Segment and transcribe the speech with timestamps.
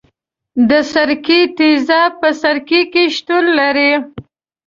[0.69, 3.91] د سرکې تیزاب په سرکه کې شتون لري.